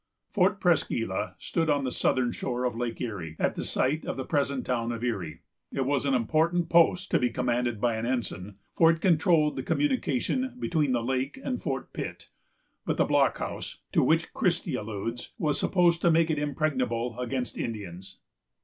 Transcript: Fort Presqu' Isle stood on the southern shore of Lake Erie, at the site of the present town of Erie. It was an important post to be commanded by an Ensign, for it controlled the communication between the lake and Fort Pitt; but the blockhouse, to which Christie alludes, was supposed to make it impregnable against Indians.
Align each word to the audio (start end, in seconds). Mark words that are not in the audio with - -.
Fort 0.31 0.59
Presqu' 0.59 1.07
Isle 1.07 1.35
stood 1.37 1.69
on 1.69 1.83
the 1.83 1.91
southern 1.91 2.31
shore 2.31 2.65
of 2.65 2.75
Lake 2.75 2.99
Erie, 2.99 3.35
at 3.37 3.53
the 3.53 3.63
site 3.63 4.03
of 4.03 4.17
the 4.17 4.25
present 4.25 4.65
town 4.65 4.91
of 4.91 5.03
Erie. 5.03 5.41
It 5.71 5.85
was 5.85 6.07
an 6.07 6.15
important 6.15 6.69
post 6.69 7.11
to 7.11 7.19
be 7.19 7.29
commanded 7.29 7.79
by 7.79 7.97
an 7.97 8.07
Ensign, 8.07 8.57
for 8.75 8.89
it 8.89 8.99
controlled 8.99 9.57
the 9.57 9.61
communication 9.61 10.55
between 10.57 10.93
the 10.93 11.03
lake 11.03 11.37
and 11.43 11.61
Fort 11.61 11.93
Pitt; 11.93 12.29
but 12.83 12.97
the 12.97 13.05
blockhouse, 13.05 13.83
to 13.91 14.01
which 14.01 14.33
Christie 14.33 14.73
alludes, 14.73 15.33
was 15.37 15.59
supposed 15.59 16.01
to 16.01 16.09
make 16.09 16.31
it 16.31 16.39
impregnable 16.39 17.19
against 17.19 17.55
Indians. 17.55 18.17